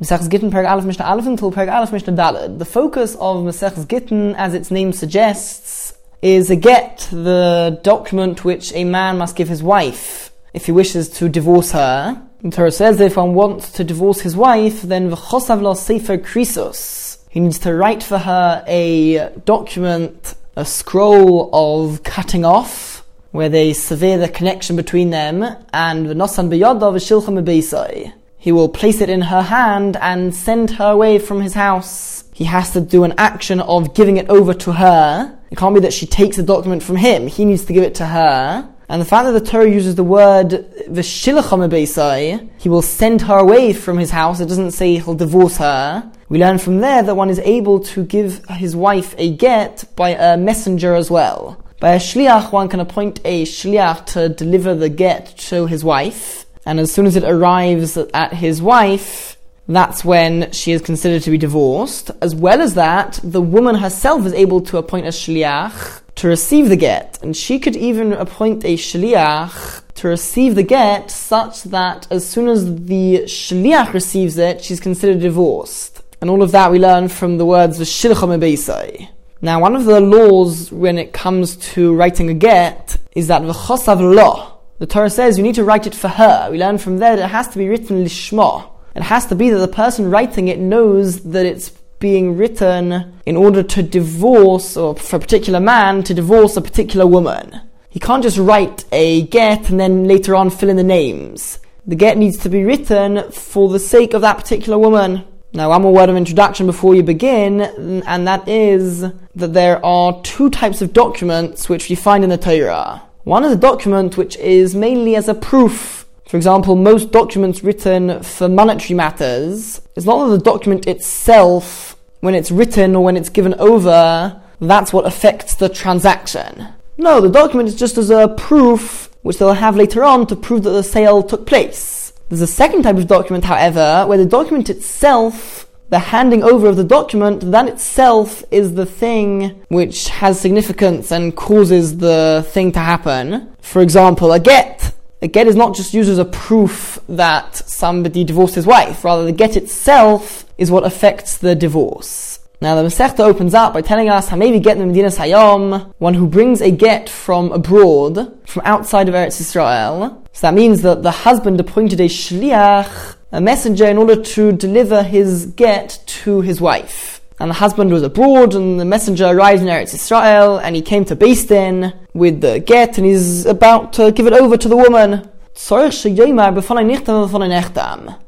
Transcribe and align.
Maseches 0.00 0.28
Gittin, 0.28 0.50
Perek 0.50 0.68
Aleph, 0.68 0.84
Mishnah 0.84 1.04
Aleph 1.04 1.26
until 1.26 1.52
Perek 1.52 1.72
Aleph, 1.72 1.92
Mishnah 1.92 2.14
Daled. 2.14 2.58
The 2.58 2.64
focus 2.64 3.14
of 3.14 3.44
Maseches 3.44 3.86
Gittin, 3.86 4.34
as 4.34 4.52
its 4.52 4.72
name 4.72 4.92
suggests, 4.92 5.96
is 6.20 6.50
a 6.50 6.56
get, 6.56 7.08
the 7.12 7.78
document 7.84 8.44
which 8.44 8.74
a 8.74 8.82
man 8.82 9.18
must 9.18 9.36
give 9.36 9.48
his 9.48 9.62
wife 9.62 10.32
if 10.52 10.66
he 10.66 10.72
wishes 10.72 11.08
to 11.10 11.28
divorce 11.28 11.70
her. 11.70 12.20
The 12.42 12.50
Torah 12.50 12.72
says 12.72 13.00
if 13.00 13.16
one 13.16 13.34
wants 13.34 13.70
to 13.72 13.84
divorce 13.84 14.20
his 14.20 14.36
wife, 14.36 14.82
then 14.82 15.12
v'chosav 15.12 15.62
lo 15.62 15.74
sefer 15.74 16.18
krisos. 16.18 17.18
He 17.30 17.38
needs 17.38 17.60
to 17.60 17.72
write 17.72 18.02
for 18.02 18.18
her 18.18 18.64
a 18.66 19.30
document, 19.44 20.34
a 20.56 20.64
scroll 20.64 21.50
of 21.52 22.02
cutting 22.02 22.44
off, 22.44 23.04
where 23.30 23.48
they 23.48 23.72
sever 23.72 24.16
the 24.16 24.28
connection 24.28 24.74
between 24.74 25.10
them, 25.10 25.44
and 25.72 26.06
v'nosan 26.08 26.48
b'yodav 26.50 26.94
v'shilcha 26.94 28.12
he 28.44 28.52
will 28.52 28.68
place 28.68 29.00
it 29.00 29.08
in 29.08 29.22
her 29.22 29.40
hand 29.40 29.96
and 30.02 30.34
send 30.34 30.72
her 30.72 30.90
away 30.90 31.18
from 31.18 31.40
his 31.40 31.54
house. 31.54 32.24
He 32.34 32.44
has 32.44 32.74
to 32.74 32.80
do 32.82 33.02
an 33.02 33.14
action 33.16 33.58
of 33.58 33.94
giving 33.94 34.18
it 34.18 34.28
over 34.28 34.52
to 34.52 34.72
her. 34.72 35.38
It 35.50 35.56
can't 35.56 35.74
be 35.74 35.80
that 35.80 35.94
she 35.94 36.04
takes 36.04 36.36
the 36.36 36.42
document 36.42 36.82
from 36.82 36.96
him. 36.96 37.26
He 37.26 37.46
needs 37.46 37.64
to 37.64 37.72
give 37.72 37.82
it 37.82 37.94
to 37.94 38.04
her. 38.04 38.68
And 38.90 39.00
the 39.00 39.06
fact 39.06 39.24
that 39.24 39.32
the 39.32 39.50
Torah 39.50 39.70
uses 39.70 39.94
the 39.94 40.04
word 40.04 40.50
v'shilacham 40.90 41.70
beisai, 41.70 42.50
he 42.58 42.68
will 42.68 42.82
send 42.82 43.22
her 43.22 43.38
away 43.38 43.72
from 43.72 43.96
his 43.96 44.10
house. 44.10 44.40
It 44.40 44.48
doesn't 44.50 44.72
say 44.72 44.98
he'll 44.98 45.14
divorce 45.14 45.56
her. 45.56 46.12
We 46.28 46.38
learn 46.38 46.58
from 46.58 46.80
there 46.80 47.02
that 47.02 47.14
one 47.14 47.30
is 47.30 47.38
able 47.38 47.80
to 47.94 48.04
give 48.04 48.44
his 48.50 48.76
wife 48.76 49.14
a 49.16 49.34
get 49.34 49.84
by 49.96 50.10
a 50.10 50.36
messenger 50.36 50.94
as 50.94 51.10
well. 51.10 51.64
By 51.80 51.92
a 51.94 51.98
shliach, 51.98 52.52
one 52.52 52.68
can 52.68 52.80
appoint 52.80 53.22
a 53.24 53.46
shliach 53.46 54.04
to 54.12 54.28
deliver 54.28 54.74
the 54.74 54.90
get 54.90 55.34
to 55.48 55.66
his 55.66 55.82
wife 55.82 56.43
and 56.66 56.80
as 56.80 56.92
soon 56.92 57.06
as 57.06 57.16
it 57.16 57.24
arrives 57.24 57.96
at 57.96 58.32
his 58.32 58.62
wife, 58.62 59.36
that's 59.66 60.04
when 60.04 60.52
she 60.52 60.72
is 60.72 60.82
considered 60.82 61.22
to 61.22 61.30
be 61.30 61.38
divorced. 61.38 62.10
As 62.20 62.34
well 62.34 62.60
as 62.60 62.74
that, 62.74 63.18
the 63.22 63.40
woman 63.40 63.76
herself 63.76 64.26
is 64.26 64.34
able 64.34 64.60
to 64.62 64.76
appoint 64.76 65.06
a 65.06 65.10
shliach 65.10 66.02
to 66.16 66.28
receive 66.28 66.68
the 66.68 66.76
get, 66.76 67.18
and 67.22 67.36
she 67.36 67.58
could 67.58 67.76
even 67.76 68.12
appoint 68.12 68.64
a 68.64 68.76
shliach 68.76 69.82
to 69.94 70.08
receive 70.08 70.54
the 70.54 70.62
get 70.62 71.10
such 71.10 71.64
that 71.64 72.06
as 72.10 72.28
soon 72.28 72.48
as 72.48 72.64
the 72.86 73.22
shliach 73.24 73.92
receives 73.92 74.38
it, 74.38 74.62
she's 74.62 74.80
considered 74.80 75.20
divorced. 75.20 76.02
And 76.20 76.30
all 76.30 76.42
of 76.42 76.52
that 76.52 76.70
we 76.70 76.78
learn 76.78 77.08
from 77.08 77.38
the 77.38 77.46
words 77.46 77.78
v'shilcha 77.78 79.08
Now, 79.42 79.60
one 79.60 79.76
of 79.76 79.84
the 79.84 80.00
laws 80.00 80.70
when 80.72 80.98
it 80.98 81.12
comes 81.12 81.56
to 81.72 81.94
writing 81.94 82.30
a 82.30 82.34
get 82.34 82.96
is 83.14 83.28
that 83.28 83.42
v'chosav 83.42 84.00
lo, 84.00 84.53
the 84.84 84.92
Torah 84.92 85.08
says 85.08 85.38
you 85.38 85.42
need 85.42 85.54
to 85.54 85.64
write 85.64 85.86
it 85.86 85.94
for 85.94 86.08
her. 86.08 86.48
We 86.50 86.58
learn 86.58 86.76
from 86.76 86.98
there 86.98 87.16
that 87.16 87.24
it 87.24 87.28
has 87.28 87.48
to 87.48 87.56
be 87.56 87.68
written 87.68 88.04
lishma. 88.04 88.68
It 88.94 89.02
has 89.02 89.24
to 89.28 89.34
be 89.34 89.48
that 89.48 89.58
the 89.58 89.66
person 89.66 90.10
writing 90.10 90.48
it 90.48 90.58
knows 90.58 91.22
that 91.22 91.46
it's 91.46 91.70
being 92.00 92.36
written 92.36 93.14
in 93.24 93.34
order 93.34 93.62
to 93.62 93.82
divorce, 93.82 94.76
or 94.76 94.94
for 94.94 95.16
a 95.16 95.20
particular 95.20 95.58
man 95.58 96.02
to 96.02 96.12
divorce 96.12 96.58
a 96.58 96.60
particular 96.60 97.06
woman. 97.06 97.62
He 97.88 97.98
can't 97.98 98.22
just 98.22 98.36
write 98.36 98.84
a 98.92 99.22
get 99.22 99.70
and 99.70 99.80
then 99.80 100.06
later 100.06 100.36
on 100.36 100.50
fill 100.50 100.68
in 100.68 100.76
the 100.76 100.84
names. 100.84 101.60
The 101.86 101.96
get 101.96 102.18
needs 102.18 102.36
to 102.40 102.50
be 102.50 102.62
written 102.62 103.32
for 103.32 103.70
the 103.70 103.78
sake 103.78 104.12
of 104.12 104.20
that 104.20 104.36
particular 104.36 104.76
woman. 104.76 105.24
Now, 105.54 105.70
one 105.70 105.80
more 105.80 105.94
word 105.94 106.10
of 106.10 106.16
introduction 106.16 106.66
before 106.66 106.94
you 106.94 107.02
begin, 107.02 107.62
and 107.62 108.28
that 108.28 108.46
is 108.46 109.00
that 109.00 109.54
there 109.54 109.82
are 109.82 110.20
two 110.20 110.50
types 110.50 110.82
of 110.82 110.92
documents 110.92 111.70
which 111.70 111.88
we 111.88 111.94
find 111.94 112.22
in 112.22 112.28
the 112.28 112.36
Torah. 112.36 113.00
One 113.24 113.42
is 113.44 113.52
a 113.52 113.56
document 113.56 114.18
which 114.18 114.36
is 114.36 114.74
mainly 114.74 115.16
as 115.16 115.28
a 115.28 115.34
proof. 115.34 116.06
For 116.28 116.36
example, 116.36 116.76
most 116.76 117.10
documents 117.10 117.64
written 117.64 118.22
for 118.22 118.50
monetary 118.50 118.94
matters, 118.94 119.80
it's 119.96 120.04
not 120.04 120.26
that 120.26 120.36
the 120.36 120.44
document 120.44 120.86
itself, 120.86 121.96
when 122.20 122.34
it's 122.34 122.50
written 122.50 122.94
or 122.94 123.02
when 123.02 123.16
it's 123.16 123.30
given 123.30 123.54
over, 123.54 124.42
that's 124.60 124.92
what 124.92 125.06
affects 125.06 125.54
the 125.54 125.70
transaction. 125.70 126.68
No, 126.98 127.22
the 127.22 127.30
document 127.30 127.70
is 127.70 127.76
just 127.76 127.96
as 127.96 128.10
a 128.10 128.28
proof, 128.28 129.10
which 129.22 129.38
they'll 129.38 129.54
have 129.54 129.74
later 129.74 130.04
on 130.04 130.26
to 130.26 130.36
prove 130.36 130.62
that 130.64 130.70
the 130.70 130.82
sale 130.82 131.22
took 131.22 131.46
place. 131.46 132.12
There's 132.28 132.42
a 132.42 132.46
second 132.46 132.82
type 132.82 132.96
of 132.96 133.06
document, 133.06 133.44
however, 133.44 134.04
where 134.06 134.18
the 134.18 134.26
document 134.26 134.68
itself 134.68 135.66
the 135.94 136.00
handing 136.00 136.42
over 136.42 136.66
of 136.66 136.74
the 136.74 136.82
document, 136.82 137.52
that 137.52 137.68
itself 137.68 138.42
is 138.50 138.74
the 138.74 138.84
thing 138.84 139.62
which 139.68 140.08
has 140.08 140.40
significance 140.40 141.12
and 141.12 141.36
causes 141.36 141.98
the 141.98 142.44
thing 142.48 142.72
to 142.72 142.80
happen. 142.80 143.54
For 143.60 143.80
example, 143.80 144.32
a 144.32 144.40
get. 144.40 144.92
A 145.22 145.28
get 145.28 145.46
is 145.46 145.54
not 145.54 145.76
just 145.76 145.94
used 145.94 146.10
as 146.10 146.18
a 146.18 146.24
proof 146.24 146.98
that 147.08 147.54
somebody 147.54 148.24
divorced 148.24 148.56
his 148.56 148.66
wife, 148.66 149.04
rather 149.04 149.24
the 149.24 149.30
get 149.30 149.56
itself 149.56 150.44
is 150.58 150.68
what 150.68 150.82
affects 150.82 151.38
the 151.38 151.54
divorce. 151.54 152.40
Now 152.60 152.74
the 152.74 152.88
Masechta 152.88 153.20
opens 153.20 153.54
up 153.54 153.72
by 153.72 153.82
telling 153.82 154.08
us 154.08 154.30
HaMeivi 154.30 154.60
get 154.60 154.76
the 154.76 154.82
Medinas 154.82 155.18
Hayam, 155.18 155.94
one 155.98 156.14
who 156.14 156.26
brings 156.26 156.60
a 156.60 156.72
get 156.72 157.08
from 157.08 157.52
abroad, 157.52 158.36
from 158.48 158.62
outside 158.64 159.08
of 159.08 159.14
Eretz 159.14 159.40
Israel. 159.40 160.24
So 160.32 160.48
that 160.48 160.54
means 160.54 160.82
that 160.82 161.04
the 161.04 161.12
husband 161.12 161.60
appointed 161.60 162.00
a 162.00 162.08
shliach 162.08 163.14
a 163.34 163.40
messenger 163.40 163.86
in 163.86 163.98
order 163.98 164.14
to 164.14 164.52
deliver 164.52 165.02
his 165.02 165.46
get 165.46 166.00
to 166.06 166.40
his 166.40 166.60
wife. 166.60 167.20
And 167.40 167.50
the 167.50 167.54
husband 167.54 167.92
was 167.92 168.04
abroad, 168.04 168.54
and 168.54 168.78
the 168.78 168.84
messenger 168.84 169.26
arrived 169.26 169.60
in 169.60 169.68
Eretz 169.68 169.92
Israel, 169.92 170.58
and 170.58 170.76
he 170.76 170.82
came 170.82 171.04
to 171.06 171.16
Din 171.16 171.92
with 172.14 172.40
the 172.40 172.60
get, 172.60 172.96
and 172.96 173.04
he's 173.04 173.44
about 173.44 173.92
to 173.94 174.12
give 174.12 174.28
it 174.28 174.32
over 174.32 174.56
to 174.56 174.68
the 174.68 174.76
woman. 174.76 175.28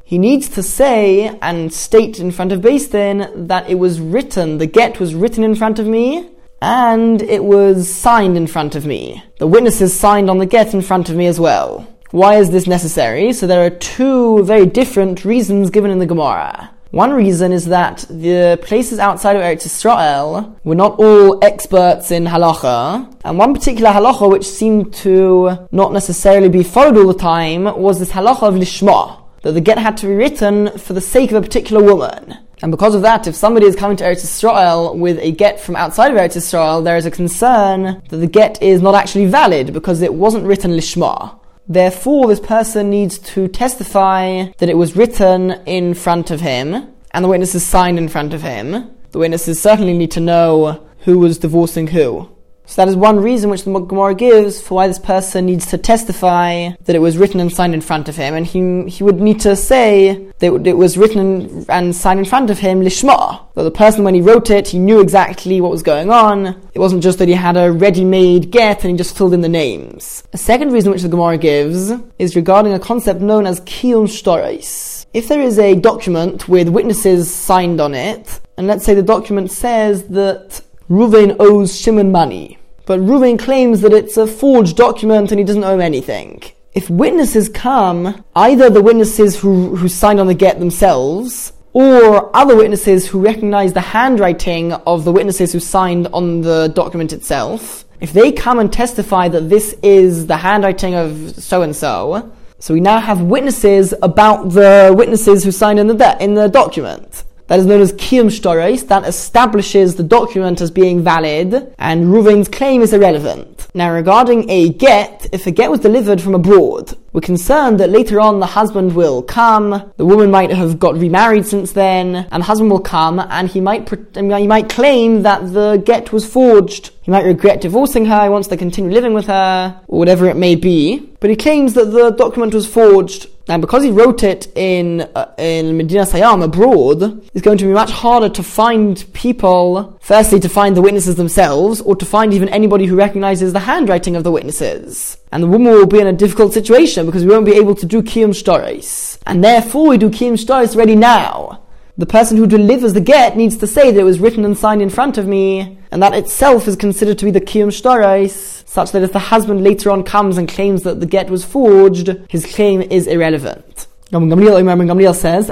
He 0.03 0.17
needs 0.17 0.49
to 0.49 0.63
say 0.63 1.37
and 1.41 1.73
state 1.73 2.19
in 2.19 2.31
front 2.31 2.51
of 2.51 2.61
Din 2.61 3.47
that 3.47 3.69
it 3.69 3.75
was 3.75 4.01
written, 4.01 4.57
the 4.57 4.67
get 4.67 4.99
was 4.99 5.15
written 5.15 5.45
in 5.45 5.55
front 5.55 5.79
of 5.79 5.87
me, 5.87 6.29
and 6.61 7.21
it 7.21 7.45
was 7.45 7.89
signed 7.89 8.35
in 8.35 8.47
front 8.47 8.75
of 8.75 8.85
me. 8.85 9.23
The 9.39 9.47
witnesses 9.47 9.97
signed 9.97 10.29
on 10.29 10.39
the 10.39 10.45
get 10.45 10.73
in 10.73 10.81
front 10.81 11.07
of 11.09 11.15
me 11.15 11.27
as 11.27 11.39
well. 11.39 11.87
Why 12.11 12.35
is 12.35 12.51
this 12.51 12.67
necessary? 12.67 13.33
So 13.33 13.47
there 13.47 13.65
are 13.65 13.69
two 13.69 14.43
very 14.45 14.65
different 14.65 15.25
reasons 15.25 15.69
given 15.69 15.91
in 15.91 15.99
the 15.99 16.05
Gemara. 16.05 16.71
One 16.91 17.11
reason 17.11 17.51
is 17.51 17.65
that 17.65 18.05
the 18.09 18.57
places 18.63 18.97
outside 18.97 19.35
of 19.35 19.41
Eretz 19.41 19.65
Israel 19.65 20.57
were 20.63 20.73
not 20.73 20.97
all 20.99 21.43
experts 21.43 22.11
in 22.11 22.23
halacha, 22.23 23.13
and 23.25 23.37
one 23.37 23.53
particular 23.53 23.91
halacha 23.91 24.31
which 24.31 24.47
seemed 24.47 24.93
to 24.95 25.67
not 25.73 25.91
necessarily 25.91 26.47
be 26.47 26.63
followed 26.63 26.95
all 26.95 27.07
the 27.07 27.19
time 27.19 27.65
was 27.77 27.99
this 27.99 28.13
halacha 28.13 28.43
of 28.43 28.53
lishma, 28.55 29.21
that 29.41 29.51
the 29.51 29.59
get 29.59 29.77
had 29.77 29.97
to 29.97 30.07
be 30.07 30.13
written 30.13 30.77
for 30.77 30.93
the 30.93 31.01
sake 31.01 31.31
of 31.31 31.43
a 31.43 31.45
particular 31.45 31.83
woman. 31.83 32.37
And 32.61 32.71
because 32.71 32.95
of 32.95 33.01
that, 33.01 33.27
if 33.27 33.35
somebody 33.35 33.65
is 33.65 33.75
coming 33.75 33.97
to 33.97 34.05
Eretz 34.05 34.23
Israel 34.23 34.97
with 34.97 35.19
a 35.19 35.33
get 35.33 35.59
from 35.59 35.75
outside 35.75 36.11
of 36.11 36.17
Eretz 36.17 36.37
Israel, 36.37 36.81
there 36.81 36.95
is 36.95 37.05
a 37.05 37.11
concern 37.11 38.01
that 38.07 38.17
the 38.17 38.27
get 38.27 38.63
is 38.63 38.81
not 38.81 38.95
actually 38.95 39.25
valid 39.25 39.73
because 39.73 40.01
it 40.01 40.13
wasn't 40.13 40.45
written 40.45 40.71
lishma. 40.71 41.37
Therefore, 41.69 42.27
this 42.27 42.39
person 42.39 42.89
needs 42.89 43.17
to 43.19 43.47
testify 43.49 44.45
that 44.57 44.69
it 44.69 44.77
was 44.77 44.95
written 44.95 45.51
in 45.65 45.93
front 45.93 46.31
of 46.31 46.39
him, 46.39 46.87
and 47.11 47.25
the 47.25 47.29
witnesses 47.29 47.65
signed 47.65 47.97
in 47.97 48.07
front 48.07 48.33
of 48.33 48.41
him. 48.41 48.89
The 49.11 49.19
witnesses 49.19 49.61
certainly 49.61 49.97
need 49.97 50.11
to 50.11 50.21
know 50.21 50.87
who 50.99 51.19
was 51.19 51.37
divorcing 51.37 51.87
who. 51.87 52.29
So 52.69 52.81
that 52.81 52.89
is 52.89 52.97
one 52.97 53.21
reason 53.21 53.49
which 53.49 53.63
the 53.63 53.79
Gemara 53.79 54.13
gives 54.13 54.61
for 54.61 54.75
why 54.75 54.87
this 54.87 54.99
person 54.99 55.45
needs 55.45 55.67
to 55.67 55.77
testify 55.77 56.71
that 56.83 56.95
it 56.95 56.99
was 56.99 57.17
written 57.17 57.39
and 57.39 57.51
signed 57.51 57.73
in 57.73 57.79
front 57.79 58.09
of 58.09 58.17
him, 58.17 58.35
and 58.35 58.45
he, 58.45 58.89
he 58.89 59.03
would 59.03 59.21
need 59.21 59.39
to 59.41 59.55
say 59.55 60.29
that 60.39 60.67
it 60.67 60.77
was 60.77 60.97
written 60.97 61.65
and 61.69 61.95
signed 61.95 62.19
in 62.19 62.25
front 62.25 62.49
of 62.49 62.59
him 62.59 62.81
lishma. 62.81 63.39
That 63.55 63.63
the 63.63 63.71
person, 63.71 64.03
when 64.03 64.15
he 64.15 64.21
wrote 64.21 64.49
it, 64.49 64.67
he 64.67 64.79
knew 64.79 64.99
exactly 64.99 65.61
what 65.61 65.71
was 65.71 65.81
going 65.81 66.11
on. 66.11 66.47
It 66.73 66.79
wasn't 66.79 67.03
just 67.03 67.19
that 67.19 67.29
he 67.29 67.33
had 67.33 67.55
a 67.55 67.71
ready-made 67.71 68.51
get 68.51 68.83
and 68.83 68.91
he 68.91 68.97
just 68.97 69.17
filled 69.17 69.33
in 69.33 69.41
the 69.41 69.49
names. 69.49 70.23
A 70.33 70.37
second 70.37 70.73
reason 70.73 70.91
which 70.91 71.03
the 71.03 71.09
Gemara 71.09 71.37
gives 71.37 71.91
is 72.19 72.35
regarding 72.35 72.73
a 72.73 72.79
concept 72.79 73.21
known 73.21 73.47
as 73.47 73.61
kiyum 73.61 74.07
shtaris. 74.07 75.05
If 75.13 75.29
there 75.29 75.41
is 75.41 75.57
a 75.57 75.73
document 75.75 76.49
with 76.49 76.67
witnesses 76.67 77.33
signed 77.33 77.79
on 77.79 77.95
it, 77.95 78.41
and 78.57 78.67
let's 78.67 78.83
say 78.83 78.93
the 78.93 79.01
document 79.01 79.51
says 79.51 80.09
that 80.09 80.61
Ruvain 80.89 81.35
owes 81.39 81.79
Shimon 81.79 82.11
money. 82.11 82.56
But 82.87 83.01
Ruvain 83.01 83.37
claims 83.37 83.81
that 83.81 83.91
it's 83.91 84.15
a 84.15 84.25
forged 84.25 84.77
document 84.77 85.29
and 85.29 85.39
he 85.39 85.45
doesn't 85.45 85.65
owe 85.65 85.77
anything. 85.77 86.41
If 86.73 86.89
witnesses 86.89 87.49
come, 87.49 88.23
either 88.33 88.69
the 88.69 88.81
witnesses 88.81 89.37
who, 89.37 89.75
who 89.75 89.89
signed 89.89 90.21
on 90.21 90.27
the 90.27 90.33
get 90.33 90.57
themselves, 90.59 91.51
or 91.73 92.35
other 92.35 92.55
witnesses 92.55 93.05
who 93.09 93.19
recognize 93.19 93.73
the 93.73 93.81
handwriting 93.81 94.71
of 94.71 95.03
the 95.03 95.11
witnesses 95.11 95.51
who 95.51 95.59
signed 95.59 96.07
on 96.13 96.41
the 96.41 96.69
document 96.69 97.11
itself, 97.11 97.83
if 97.99 98.13
they 98.13 98.31
come 98.31 98.57
and 98.57 98.71
testify 98.71 99.27
that 99.27 99.49
this 99.49 99.75
is 99.83 100.27
the 100.27 100.37
handwriting 100.37 100.95
of 100.95 101.35
so 101.35 101.63
and 101.63 101.75
so, 101.75 102.31
so 102.59 102.73
we 102.73 102.79
now 102.79 102.99
have 102.99 103.21
witnesses 103.21 103.93
about 104.01 104.51
the 104.51 104.93
witnesses 104.97 105.43
who 105.43 105.51
signed 105.51 105.77
in 105.77 105.87
the 105.87 105.93
de- 105.93 106.23
in 106.23 106.35
the 106.35 106.47
document. 106.47 107.25
That 107.47 107.59
is 107.59 107.65
known 107.65 107.81
as 107.81 107.93
Kiyum 107.93 108.27
Shtoris, 108.27 108.87
that 108.87 109.05
establishes 109.05 109.95
the 109.95 110.03
document 110.03 110.61
as 110.61 110.69
being 110.69 111.01
valid, 111.01 111.73
and 111.79 112.05
Ruvain's 112.05 112.49
claim 112.49 112.81
is 112.81 112.93
irrelevant. 112.93 113.67
Now, 113.73 113.93
regarding 113.93 114.49
a 114.49 114.69
get, 114.69 115.27
if 115.31 115.47
a 115.47 115.51
get 115.51 115.71
was 115.71 115.79
delivered 115.79 116.21
from 116.21 116.35
abroad, 116.35 116.97
we're 117.13 117.21
concerned 117.21 117.79
that 117.79 117.89
later 117.89 118.19
on 118.19 118.39
the 118.39 118.45
husband 118.45 118.95
will 118.95 119.21
come, 119.23 119.91
the 119.97 120.05
woman 120.05 120.29
might 120.29 120.51
have 120.51 120.77
got 120.77 120.95
remarried 120.95 121.45
since 121.45 121.71
then, 121.71 122.27
and 122.31 122.41
the 122.41 122.47
husband 122.47 122.69
will 122.69 122.79
come, 122.79 123.19
and 123.19 123.47
he 123.47 123.61
might, 123.61 123.89
he 124.13 124.47
might 124.47 124.69
claim 124.69 125.23
that 125.23 125.53
the 125.53 125.81
get 125.85 126.11
was 126.11 126.31
forged. 126.31 126.91
He 127.01 127.11
might 127.11 127.25
regret 127.25 127.61
divorcing 127.61 128.05
her, 128.05 128.23
he 128.23 128.29
wants 128.29 128.49
to 128.49 128.57
continue 128.57 128.91
living 128.91 129.13
with 129.13 129.27
her, 129.27 129.79
or 129.87 129.99
whatever 129.99 130.27
it 130.27 130.35
may 130.35 130.55
be. 130.55 131.09
But 131.19 131.29
he 131.29 131.35
claims 131.35 131.73
that 131.75 131.91
the 131.91 132.11
document 132.11 132.53
was 132.53 132.67
forged 132.67 133.27
now, 133.47 133.57
because 133.57 133.83
he 133.83 133.91
wrote 133.91 134.23
it 134.23 134.47
in 134.57 135.01
uh, 135.15 135.33
in 135.37 135.77
Medinas 135.77 136.11
Hayam 136.11 136.43
abroad, 136.43 137.25
it's 137.33 137.41
going 137.41 137.57
to 137.57 137.65
be 137.65 137.71
much 137.71 137.91
harder 137.91 138.27
to 138.29 138.43
find 138.43 139.05
people. 139.13 139.97
Firstly, 140.01 140.39
to 140.41 140.49
find 140.49 140.75
the 140.75 140.81
witnesses 140.81 141.15
themselves, 141.15 141.79
or 141.81 141.95
to 141.95 142.05
find 142.05 142.33
even 142.33 142.49
anybody 142.49 142.85
who 142.85 142.97
recognizes 142.97 143.53
the 143.53 143.59
handwriting 143.59 144.17
of 144.17 144.23
the 144.23 144.31
witnesses. 144.31 145.17
And 145.31 145.43
the 145.43 145.47
woman 145.47 145.71
will 145.73 145.87
be 145.87 145.99
in 145.99 146.07
a 146.07 146.13
difficult 146.13 146.53
situation 146.53 147.05
because 147.05 147.23
we 147.23 147.31
won't 147.31 147.45
be 147.45 147.55
able 147.55 147.75
to 147.75 147.85
do 147.85 148.01
kiyum 148.01 148.31
shtoris, 148.31 149.19
and 149.25 149.43
therefore 149.43 149.87
we 149.89 149.97
do 149.97 150.09
kiyum 150.09 150.33
shtoris 150.33 150.75
ready 150.75 150.95
now. 150.95 151.61
The 151.99 152.05
person 152.05 152.37
who 152.37 152.45
delivers 152.45 152.93
the 152.93 153.01
get 153.01 153.35
needs 153.35 153.57
to 153.57 153.65
say 153.65 153.89
that 153.89 153.99
it 153.99 154.03
was 154.03 154.19
written 154.19 154.45
and 154.45 154.55
signed 154.55 154.83
in 154.83 154.89
front 154.91 155.17
of 155.17 155.25
me, 155.25 155.79
and 155.89 156.03
that 156.03 156.13
itself 156.13 156.67
is 156.67 156.75
considered 156.75 157.17
to 157.17 157.25
be 157.25 157.31
the 157.31 157.41
kiyum 157.41 157.69
shtoris 157.69 158.67
such 158.67 158.91
that 158.91 159.01
if 159.01 159.13
the 159.13 159.19
husband 159.33 159.63
later 159.63 159.89
on 159.89 160.03
comes 160.03 160.37
and 160.37 160.47
claims 160.47 160.83
that 160.83 160.99
the 160.99 161.07
get 161.07 161.31
was 161.31 161.43
forged, 161.43 162.09
his 162.29 162.45
claim 162.45 162.83
is 162.83 163.07
irrelevant. 163.07 163.87
Gamliel 164.11 165.15
says, 165.15 165.47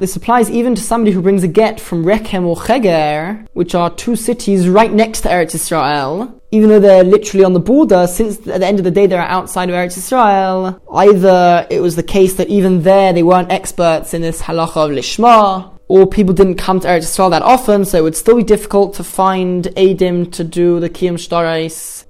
This 0.00 0.16
applies 0.16 0.50
even 0.50 0.74
to 0.76 0.80
somebody 0.80 1.10
who 1.10 1.22
brings 1.22 1.42
a 1.42 1.48
get 1.48 1.80
from 1.80 2.04
Rekem 2.04 2.44
or 2.44 2.56
Cheger, 2.56 3.46
which 3.52 3.74
are 3.74 3.90
two 3.90 4.14
cities 4.14 4.68
right 4.68 4.92
next 4.92 5.22
to 5.22 5.28
Eretz 5.28 5.56
Israel. 5.56 6.39
Even 6.52 6.68
though 6.68 6.80
they're 6.80 7.04
literally 7.04 7.44
on 7.44 7.52
the 7.52 7.60
border, 7.60 8.06
since 8.06 8.38
at 8.48 8.60
the 8.60 8.66
end 8.66 8.78
of 8.78 8.84
the 8.84 8.90
day 8.90 9.06
they're 9.06 9.20
outside 9.20 9.68
of 9.68 9.74
Eretz 9.74 9.96
Israel, 9.96 10.80
either 10.92 11.66
it 11.70 11.80
was 11.80 11.94
the 11.96 12.02
case 12.02 12.34
that 12.34 12.48
even 12.48 12.82
there 12.82 13.12
they 13.12 13.22
weren't 13.22 13.52
experts 13.52 14.14
in 14.14 14.22
this 14.22 14.42
halacha 14.42 14.76
of 14.76 14.90
Lishma, 14.90 15.78
or 15.86 16.06
people 16.06 16.32
didn't 16.32 16.54
come 16.54 16.78
to 16.80 16.86
Eretz 16.88 17.02
Yisrael 17.02 17.30
that 17.30 17.42
often, 17.42 17.84
so 17.84 17.98
it 17.98 18.02
would 18.02 18.16
still 18.16 18.36
be 18.36 18.44
difficult 18.44 18.94
to 18.94 19.04
find 19.04 19.64
Adim 19.76 20.30
to 20.32 20.44
do 20.44 20.78
the 20.78 20.88
Kiyum 20.88 21.14
Shtarais. 21.14 22.04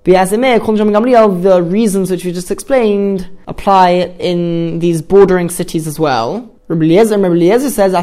The 1.43 1.63
reasons 1.63 2.11
which 2.11 2.25
we 2.25 2.33
just 2.33 2.51
explained 2.51 3.29
apply 3.47 3.91
in 4.19 4.81
these 4.81 5.01
bordering 5.01 5.49
cities 5.49 5.87
as 5.87 5.99
well. 5.99 6.55
Rabbi 6.69 6.85
Eliezer, 6.85 7.19
Rabbi 7.19 7.35
Eliezer 7.35 7.71
says, 7.71 7.95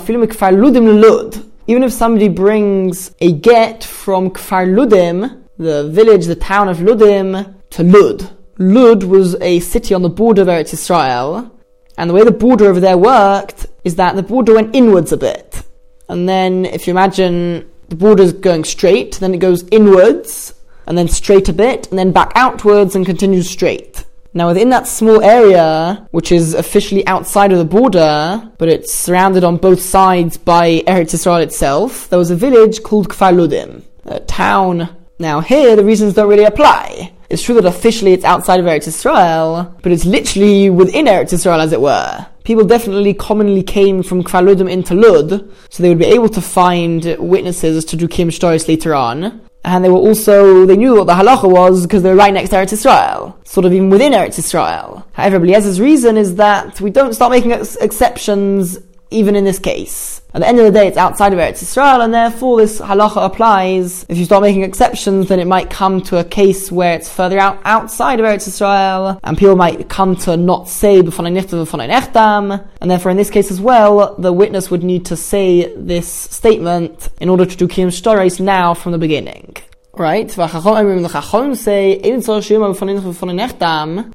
Even 1.69 1.83
if 1.83 1.93
somebody 1.93 2.27
brings 2.29 3.11
a 3.21 3.31
get 3.31 3.83
from 3.83 4.31
Kfar 4.31 4.67
Ludim, 4.67 5.43
the 5.57 5.89
village, 5.89 6.25
the 6.25 6.35
town 6.35 6.69
of 6.69 6.77
Ludim, 6.77 7.55
to 7.71 7.83
Lud. 7.83 8.29
Lud 8.57 9.03
was 9.03 9.35
a 9.41 9.59
city 9.59 9.93
on 9.93 10.01
the 10.01 10.09
border 10.09 10.41
of 10.43 10.47
Eretz 10.47 10.73
Israel, 10.73 11.51
and 11.97 12.09
the 12.09 12.13
way 12.13 12.23
the 12.23 12.31
border 12.31 12.65
over 12.65 12.79
there 12.79 12.97
worked 12.97 13.67
is 13.83 13.95
that 13.95 14.15
the 14.15 14.23
border 14.23 14.53
went 14.53 14.75
inwards 14.75 15.11
a 15.11 15.17
bit. 15.17 15.63
And 16.09 16.27
then 16.27 16.65
if 16.65 16.87
you 16.87 16.91
imagine 16.91 17.69
the 17.89 17.95
border's 17.95 18.33
going 18.33 18.63
straight, 18.63 19.15
then 19.15 19.33
it 19.33 19.39
goes 19.39 19.67
inwards, 19.71 20.53
and 20.85 20.97
then 20.97 21.07
straight 21.07 21.49
a 21.49 21.53
bit, 21.53 21.89
and 21.89 21.99
then 21.99 22.11
back 22.11 22.31
outwards 22.35 22.95
and 22.95 23.05
continues 23.05 23.49
straight. 23.49 24.05
Now 24.33 24.47
within 24.47 24.69
that 24.69 24.87
small 24.87 25.21
area, 25.23 26.07
which 26.11 26.31
is 26.31 26.53
officially 26.53 27.05
outside 27.07 27.51
of 27.51 27.57
the 27.57 27.65
border, 27.65 28.51
but 28.57 28.69
it's 28.69 28.93
surrounded 28.93 29.43
on 29.43 29.57
both 29.57 29.81
sides 29.81 30.37
by 30.37 30.83
Eretz 30.85 31.13
Israel 31.15 31.37
itself, 31.37 32.07
there 32.09 32.19
was 32.19 32.29
a 32.29 32.35
village 32.35 32.83
called 32.83 33.09
Kfar 33.09 33.33
Ludim, 33.33 33.81
a 34.05 34.19
town. 34.19 34.89
Now 35.19 35.41
here, 35.41 35.75
the 35.75 35.83
reasons 35.83 36.13
don't 36.13 36.29
really 36.29 36.43
apply. 36.43 37.13
It's 37.29 37.43
true 37.43 37.55
that 37.55 37.65
officially 37.65 38.13
it's 38.13 38.23
outside 38.23 38.59
of 38.59 38.65
Eretz 38.65 38.87
Yisrael, 38.87 39.81
but 39.81 39.91
it's 39.91 40.05
literally 40.05 40.69
within 40.69 41.05
Eretz 41.05 41.33
Yisrael, 41.33 41.61
as 41.61 41.73
it 41.73 41.81
were 41.81 42.25
people 42.47 42.63
definitely 42.63 43.13
commonly 43.13 43.61
came 43.61 44.01
from 44.01 44.23
Kfar 44.23 44.41
Ludim 44.41 44.71
into 44.71 44.95
Lud, 44.95 45.51
so 45.69 45.83
they 45.83 45.89
would 45.89 45.99
be 45.99 46.05
able 46.05 46.29
to 46.29 46.39
find 46.39 47.17
witnesses 47.19 47.83
to 47.83 47.97
do 47.97 48.07
Kim 48.07 48.29
shtoris 48.29 48.69
later 48.69 48.95
on. 48.95 49.41
And 49.65 49.83
they 49.83 49.89
were 49.89 49.97
also, 49.97 50.65
they 50.65 50.77
knew 50.77 50.95
what 50.95 51.07
the 51.07 51.13
halacha 51.13 51.51
was 51.51 51.85
because 51.85 52.03
they 52.03 52.09
were 52.09 52.15
right 52.15 52.33
next 52.33 52.51
to 52.51 52.55
Eretz 52.55 52.71
Israel, 52.71 53.37
sort 53.43 53.65
of 53.65 53.73
even 53.73 53.89
within 53.89 54.13
Eretz 54.13 54.39
Israel. 54.39 55.05
However, 55.11 55.39
Eliezer's 55.39 55.81
reason 55.81 56.15
is 56.15 56.35
that 56.35 56.79
we 56.79 56.89
don't 56.89 57.13
start 57.13 57.31
making 57.31 57.51
ex- 57.51 57.75
exceptions 57.75 58.77
even 59.11 59.35
in 59.35 59.43
this 59.43 59.59
case. 59.59 60.21
At 60.33 60.41
the 60.41 60.47
end 60.47 60.59
of 60.59 60.65
the 60.65 60.71
day, 60.71 60.87
it's 60.87 60.97
outside 60.97 61.33
of 61.33 61.39
Eretz 61.39 61.63
Yisrael, 61.63 62.03
and 62.03 62.13
therefore 62.13 62.57
this 62.57 62.79
halacha 62.79 63.25
applies. 63.25 64.05
If 64.09 64.17
you 64.17 64.25
start 64.25 64.43
making 64.43 64.63
exceptions, 64.63 65.29
then 65.29 65.39
it 65.39 65.47
might 65.47 65.69
come 65.69 66.01
to 66.03 66.17
a 66.17 66.23
case 66.23 66.71
where 66.71 66.93
it's 66.93 67.09
further 67.11 67.39
out 67.39 67.59
outside 67.65 68.19
of 68.19 68.25
Eretz 68.25 68.47
Yisrael, 68.47 69.19
and 69.23 69.37
people 69.37 69.55
might 69.55 69.89
come 69.89 70.15
to 70.17 70.37
not 70.37 70.67
say 70.67 71.01
b'fonay 71.01 71.33
nichtav 71.33 71.65
b'fonay 71.65 71.89
nechtam, 71.89 72.67
and 72.81 72.91
therefore 72.91 73.11
in 73.11 73.17
this 73.17 73.29
case 73.29 73.49
as 73.49 73.61
well, 73.61 74.15
the 74.17 74.33
witness 74.33 74.69
would 74.69 74.83
need 74.83 75.05
to 75.05 75.15
say 75.15 75.73
this 75.75 76.07
statement 76.11 77.09
in 77.19 77.29
order 77.29 77.45
to 77.45 77.55
do 77.55 77.67
kiyum 77.67 77.87
shtoreis 77.87 78.39
now 78.39 78.73
from 78.73 78.91
the 78.91 78.97
beginning. 78.97 79.55
Right? 79.99 80.31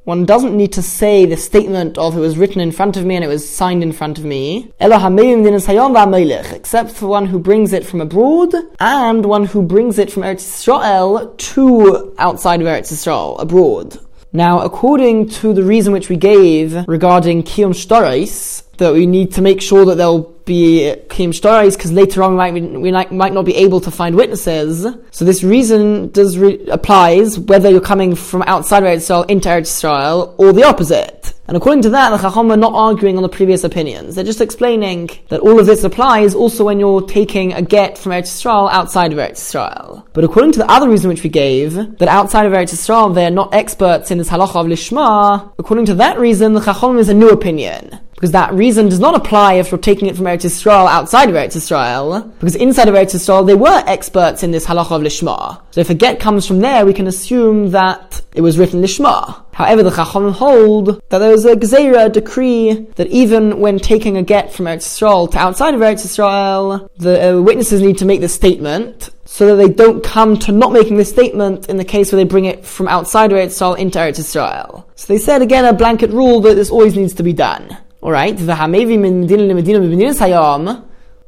One 0.04 0.24
doesn't 0.24 0.56
need 0.56 0.72
to 0.72 0.82
say 0.82 1.26
the 1.26 1.36
statement 1.36 1.98
of 1.98 2.16
it 2.16 2.20
was 2.20 2.38
written 2.38 2.60
in 2.60 2.72
front 2.72 2.96
of 2.96 3.04
me 3.04 3.16
and 3.16 3.24
it 3.24 3.28
was 3.28 3.48
signed 3.48 3.82
in 3.82 3.92
front 3.92 4.18
of 4.18 4.24
me. 4.24 4.72
Except 4.80 6.90
for 6.90 7.06
one 7.06 7.26
who 7.26 7.38
brings 7.38 7.72
it 7.72 7.84
from 7.84 8.00
abroad 8.00 8.54
and 8.80 9.26
one 9.26 9.44
who 9.46 9.62
brings 9.62 9.98
it 9.98 10.12
from 10.12 10.22
Eretz 10.22 10.60
Israel 10.60 11.34
to 11.36 12.14
outside 12.18 12.60
of 12.60 12.66
Eretz 12.66 12.92
Israel, 12.92 13.38
abroad. 13.38 13.98
Now, 14.34 14.60
according 14.60 15.28
to 15.40 15.52
the 15.52 15.62
reason 15.62 15.92
which 15.92 16.08
we 16.08 16.16
gave 16.16 16.88
regarding 16.88 17.42
Kiyom 17.42 17.74
Shtarais, 17.74 18.62
that 18.82 18.92
we 18.92 19.06
need 19.06 19.32
to 19.32 19.42
make 19.42 19.60
sure 19.60 19.84
that 19.86 19.96
there'll 19.96 20.32
be 20.44 20.94
Kiyom 21.08 21.30
Shtarais 21.30 21.76
because 21.76 21.92
later 21.92 22.22
on 22.22 22.32
we 22.32 22.90
might, 22.92 23.10
we 23.10 23.16
might 23.16 23.32
not 23.32 23.44
be 23.44 23.54
able 23.56 23.80
to 23.80 23.90
find 23.90 24.16
witnesses. 24.16 24.86
So 25.10 25.24
this 25.24 25.42
reason 25.42 26.10
does 26.10 26.38
re- 26.38 26.64
applies 26.68 27.38
whether 27.38 27.70
you're 27.70 27.80
coming 27.80 28.14
from 28.14 28.42
outside 28.42 28.82
of 28.82 28.90
Israel 28.90 29.22
into 29.24 29.56
Israel 29.56 30.34
or 30.38 30.52
the 30.52 30.64
opposite. 30.64 31.34
And 31.48 31.56
according 31.56 31.82
to 31.82 31.90
that, 31.90 32.10
the 32.10 32.18
Chacham 32.18 32.50
are 32.52 32.56
not 32.56 32.72
arguing 32.72 33.16
on 33.16 33.22
the 33.22 33.28
previous 33.28 33.64
opinions. 33.64 34.14
They're 34.14 34.24
just 34.24 34.40
explaining 34.40 35.10
that 35.28 35.40
all 35.40 35.58
of 35.58 35.66
this 35.66 35.84
applies 35.84 36.34
also 36.34 36.64
when 36.64 36.78
you're 36.78 37.02
taking 37.02 37.52
a 37.52 37.62
get 37.62 37.98
from 37.98 38.12
Eretz 38.12 38.30
Yisrael 38.30 38.70
outside 38.70 39.12
of 39.12 39.18
Eretz 39.18 39.32
Yisrael. 39.32 40.06
But 40.12 40.24
according 40.24 40.52
to 40.52 40.60
the 40.60 40.70
other 40.70 40.88
reason 40.88 41.08
which 41.08 41.22
we 41.22 41.30
gave, 41.30 41.74
that 41.74 42.08
outside 42.08 42.46
of 42.46 42.52
Eretz 42.52 42.72
Yisrael 42.72 43.14
they're 43.14 43.30
not 43.30 43.52
experts 43.52 44.10
in 44.10 44.18
this 44.18 44.30
halacha 44.30 44.56
of 44.56 44.66
Lishma, 44.66 45.52
according 45.58 45.86
to 45.86 45.94
that 45.94 46.18
reason, 46.18 46.52
the 46.52 46.60
Chacham 46.60 46.96
is 46.96 47.08
a 47.08 47.14
new 47.14 47.28
opinion 47.30 48.00
because 48.22 48.30
that 48.30 48.54
reason 48.54 48.88
does 48.88 49.00
not 49.00 49.16
apply 49.16 49.54
if 49.54 49.72
you're 49.72 49.78
taking 49.78 50.06
it 50.06 50.14
from 50.14 50.26
Eretz 50.26 50.44
Yisrael 50.44 50.86
outside 50.86 51.28
of 51.28 51.34
Eretz 51.34 51.56
Yisrael, 51.56 52.32
because 52.38 52.54
inside 52.54 52.86
of 52.86 52.94
Eretz 52.94 53.16
Yisrael 53.16 53.44
they 53.44 53.56
were 53.56 53.82
experts 53.88 54.44
in 54.44 54.52
this 54.52 54.64
halacha 54.64 54.92
of 54.92 55.02
lishma. 55.02 55.60
So 55.72 55.80
if 55.80 55.90
a 55.90 55.94
get 55.94 56.20
comes 56.20 56.46
from 56.46 56.60
there, 56.60 56.86
we 56.86 56.94
can 56.94 57.08
assume 57.08 57.72
that 57.72 58.22
it 58.32 58.40
was 58.40 58.58
written 58.58 58.80
lishma. 58.80 59.42
However, 59.52 59.82
the 59.82 59.90
Chacham 59.90 60.30
hold 60.30 61.02
that 61.08 61.18
there 61.18 61.32
was 61.32 61.44
a 61.44 61.56
gzeira, 61.56 62.12
decree, 62.12 62.86
that 62.94 63.08
even 63.08 63.58
when 63.58 63.80
taking 63.80 64.16
a 64.16 64.22
get 64.22 64.52
from 64.52 64.66
Eretz 64.66 64.86
Yisrael 64.86 65.28
to 65.32 65.38
outside 65.38 65.74
of 65.74 65.80
Eretz 65.80 66.06
Yisrael, 66.06 66.88
the 66.98 67.38
uh, 67.38 67.42
witnesses 67.42 67.80
need 67.80 67.98
to 67.98 68.04
make 68.04 68.20
this 68.20 68.32
statement, 68.32 69.10
so 69.24 69.48
that 69.48 69.56
they 69.56 69.68
don't 69.68 70.04
come 70.04 70.38
to 70.38 70.52
not 70.52 70.72
making 70.72 70.96
this 70.96 71.10
statement 71.10 71.68
in 71.68 71.76
the 71.76 71.84
case 71.84 72.12
where 72.12 72.22
they 72.22 72.28
bring 72.28 72.44
it 72.44 72.64
from 72.64 72.86
outside 72.86 73.32
of 73.32 73.36
Eretz 73.36 73.46
Yisrael 73.46 73.76
into 73.76 73.98
Eretz 73.98 74.20
Yisrael. 74.20 74.84
So 74.94 75.12
they 75.12 75.18
said 75.18 75.42
again 75.42 75.64
a 75.64 75.72
blanket 75.72 76.10
rule 76.10 76.40
that 76.42 76.54
this 76.54 76.70
always 76.70 76.94
needs 76.94 77.14
to 77.14 77.24
be 77.24 77.32
done. 77.32 77.78
Alright, 78.02 78.40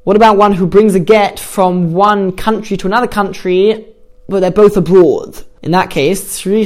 what 0.05 0.17
about 0.17 0.37
one 0.37 0.53
who 0.53 0.67
brings 0.67 0.95
a 0.97 1.01
get 1.01 1.39
from 1.39 1.93
one 1.93 2.33
country 2.33 2.77
to 2.77 2.89
another 2.89 3.07
country, 3.07 3.87
but 4.29 4.41
they're 4.41 4.51
both 4.51 4.77
abroad? 4.77 5.41
In 5.63 5.71
that 5.71 5.91
case, 5.91 6.43
they 6.45 6.65